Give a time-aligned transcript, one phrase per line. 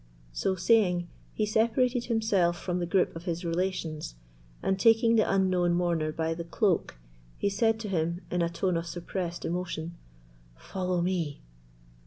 [0.33, 4.15] So saying, he separated himself from the group of his relations,
[4.63, 6.97] and taking the unknown mourner by the cloak,
[7.37, 9.93] he said to him, in a tone of suppressed emotion,
[10.55, 11.43] "Follow me."